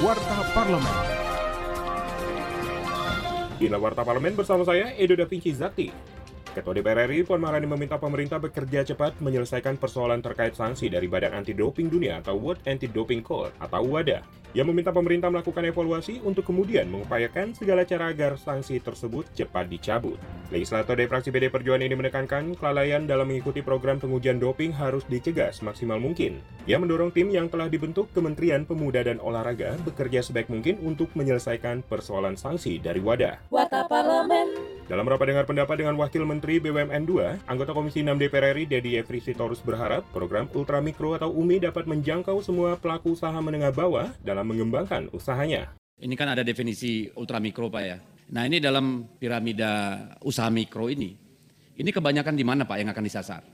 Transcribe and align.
Warta 0.00 0.48
Parlemen. 0.56 0.96
Inilah 3.60 3.76
Warta 3.76 4.00
Parlemen 4.00 4.32
bersama 4.32 4.64
saya, 4.64 4.96
Edo 4.96 5.12
Da 5.12 5.28
Vinci 5.28 5.52
Zakti. 5.52 5.92
Ketua 6.50 6.74
DPR 6.74 7.06
RI 7.06 7.22
Puan 7.22 7.38
Maharani 7.38 7.70
meminta 7.70 7.94
pemerintah 7.94 8.42
bekerja 8.42 8.82
cepat 8.82 9.14
menyelesaikan 9.22 9.78
persoalan 9.78 10.18
terkait 10.18 10.58
sanksi 10.58 10.90
dari 10.90 11.06
Badan 11.06 11.30
Anti 11.30 11.54
Doping 11.54 11.86
Dunia 11.86 12.18
atau 12.18 12.34
World 12.42 12.66
Anti 12.66 12.90
Doping 12.90 13.22
Code 13.22 13.54
atau 13.62 13.86
WADA. 13.86 14.26
Ia 14.50 14.66
meminta 14.66 14.90
pemerintah 14.90 15.30
melakukan 15.30 15.62
evaluasi 15.62 16.18
untuk 16.26 16.42
kemudian 16.42 16.90
mengupayakan 16.90 17.54
segala 17.54 17.86
cara 17.86 18.10
agar 18.10 18.34
sanksi 18.34 18.82
tersebut 18.82 19.30
cepat 19.30 19.70
dicabut. 19.70 20.18
Legislator 20.50 20.98
dari 20.98 21.06
fraksi 21.06 21.30
PD 21.30 21.54
Perjuangan 21.54 21.86
ini 21.86 21.94
menekankan 21.94 22.58
kelalaian 22.58 23.06
dalam 23.06 23.30
mengikuti 23.30 23.62
program 23.62 24.02
pengujian 24.02 24.42
doping 24.42 24.74
harus 24.74 25.06
dicegah 25.06 25.54
semaksimal 25.54 26.02
mungkin. 26.02 26.42
Ia 26.66 26.82
mendorong 26.82 27.14
tim 27.14 27.30
yang 27.30 27.46
telah 27.46 27.70
dibentuk 27.70 28.10
Kementerian 28.10 28.66
Pemuda 28.66 29.06
dan 29.06 29.22
Olahraga 29.22 29.78
bekerja 29.86 30.18
sebaik 30.18 30.50
mungkin 30.50 30.82
untuk 30.82 31.14
menyelesaikan 31.14 31.86
persoalan 31.86 32.34
sanksi 32.34 32.82
dari 32.82 32.98
WADA. 32.98 33.38
Warta 33.54 33.86
Parlemen. 33.86 34.79
Dalam 34.90 35.06
rapat 35.06 35.30
dengar 35.30 35.46
pendapat 35.46 35.78
dengan 35.78 35.94
Wakil 36.02 36.26
Menteri 36.26 36.58
BUMN 36.58 37.06
2, 37.06 37.46
anggota 37.46 37.70
Komisi 37.70 38.02
6 38.02 38.10
DPR 38.26 38.58
RI 38.58 38.66
Dedi 38.66 38.98
Efri 38.98 39.22
Sitorus 39.22 39.62
berharap 39.62 40.02
program 40.10 40.50
Ultramikro 40.50 41.14
atau 41.14 41.30
UMI 41.30 41.70
dapat 41.70 41.86
menjangkau 41.86 42.42
semua 42.42 42.74
pelaku 42.74 43.14
usaha 43.14 43.38
menengah 43.38 43.70
bawah 43.70 44.10
dalam 44.26 44.50
mengembangkan 44.50 45.06
usahanya. 45.14 45.70
Ini 45.94 46.10
kan 46.18 46.34
ada 46.34 46.42
definisi 46.42 47.06
ultramikro 47.14 47.70
Pak 47.70 47.82
ya. 47.86 48.02
Nah 48.34 48.50
ini 48.50 48.58
dalam 48.58 49.06
piramida 49.14 49.94
usaha 50.26 50.50
mikro 50.50 50.90
ini, 50.90 51.14
ini 51.78 51.90
kebanyakan 51.94 52.34
di 52.34 52.42
mana 52.42 52.66
Pak 52.66 52.82
yang 52.82 52.90
akan 52.90 53.04
disasar? 53.06 53.46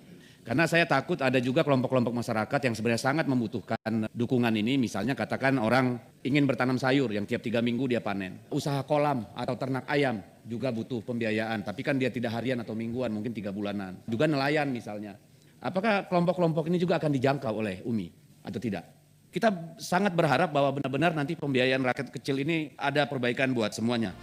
Karena 0.46 0.62
saya 0.70 0.86
takut 0.86 1.18
ada 1.18 1.42
juga 1.42 1.66
kelompok-kelompok 1.66 2.22
masyarakat 2.22 2.60
yang 2.70 2.74
sebenarnya 2.78 3.02
sangat 3.02 3.26
membutuhkan 3.26 4.06
dukungan 4.14 4.54
ini. 4.54 4.78
Misalnya 4.78 5.18
katakan 5.18 5.58
orang 5.58 5.98
ingin 6.22 6.46
bertanam 6.46 6.78
sayur 6.78 7.10
yang 7.10 7.26
tiap 7.26 7.42
tiga 7.42 7.58
minggu 7.58 7.90
dia 7.90 7.98
panen. 7.98 8.46
Usaha 8.54 8.86
kolam 8.86 9.26
atau 9.34 9.58
ternak 9.58 9.90
ayam 9.90 10.22
juga 10.46 10.70
butuh 10.70 11.02
pembiayaan. 11.02 11.66
Tapi 11.66 11.82
kan 11.82 11.98
dia 11.98 12.14
tidak 12.14 12.30
harian 12.30 12.62
atau 12.62 12.78
mingguan, 12.78 13.10
mungkin 13.10 13.34
tiga 13.34 13.50
bulanan. 13.50 13.98
Juga 14.06 14.30
nelayan 14.30 14.70
misalnya. 14.70 15.18
Apakah 15.58 16.06
kelompok-kelompok 16.06 16.70
ini 16.70 16.78
juga 16.78 17.02
akan 17.02 17.10
dijangkau 17.10 17.50
oleh 17.50 17.82
UMI 17.82 18.08
atau 18.46 18.62
tidak? 18.62 18.86
Kita 19.34 19.50
sangat 19.82 20.14
berharap 20.14 20.54
bahwa 20.54 20.78
benar-benar 20.78 21.10
nanti 21.10 21.34
pembiayaan 21.34 21.82
rakyat 21.82 22.14
kecil 22.14 22.38
ini 22.38 22.70
ada 22.78 23.02
perbaikan 23.10 23.50
buat 23.50 23.74
semuanya. 23.74 24.14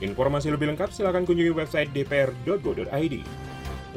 Informasi 0.00 0.48
lebih 0.48 0.72
lengkap 0.72 0.88
silakan 0.88 1.28
kunjungi 1.28 1.52
website 1.52 1.92
dpr.go.id. 1.92 3.47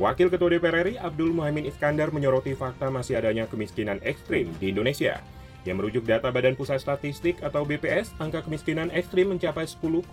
Wakil 0.01 0.33
Ketua 0.33 0.57
DPR 0.57 0.81
RI 0.81 0.97
Abdul 0.97 1.29
Muhammad 1.29 1.69
Iskandar 1.69 2.09
menyoroti 2.09 2.57
fakta 2.57 2.89
masih 2.89 3.21
adanya 3.21 3.45
kemiskinan 3.45 4.01
ekstrim 4.01 4.49
di 4.57 4.73
Indonesia. 4.73 5.21
Yang 5.61 5.77
merujuk 5.77 6.09
data 6.09 6.33
Badan 6.33 6.57
Pusat 6.57 6.81
Statistik 6.81 7.37
atau 7.45 7.61
BPS, 7.61 8.17
angka 8.17 8.41
kemiskinan 8.41 8.89
ekstrim 8.89 9.29
mencapai 9.29 9.69
10,86 9.69 10.09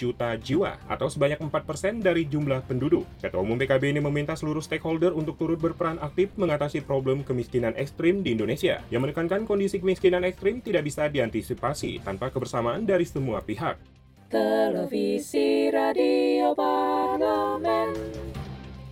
juta 0.00 0.40
jiwa 0.40 0.72
atau 0.88 1.12
sebanyak 1.12 1.36
4% 1.36 2.00
dari 2.00 2.24
jumlah 2.24 2.64
penduduk. 2.64 3.04
Ketua 3.20 3.44
Umum 3.44 3.60
PKB 3.60 3.92
ini 3.92 4.00
meminta 4.00 4.32
seluruh 4.32 4.64
stakeholder 4.64 5.12
untuk 5.12 5.36
turut 5.36 5.60
berperan 5.60 6.00
aktif 6.00 6.32
mengatasi 6.40 6.80
problem 6.80 7.20
kemiskinan 7.20 7.76
ekstrim 7.76 8.24
di 8.24 8.32
Indonesia. 8.32 8.80
Yang 8.88 9.12
menekankan 9.12 9.44
kondisi 9.44 9.84
kemiskinan 9.84 10.24
ekstrim 10.24 10.64
tidak 10.64 10.88
bisa 10.88 11.12
diantisipasi 11.12 12.00
tanpa 12.00 12.32
kebersamaan 12.32 12.88
dari 12.88 13.04
semua 13.04 13.44
pihak. 13.44 13.76
Televisi 14.32 15.68
Radio 15.74 16.56
Parlemen. 16.56 18.09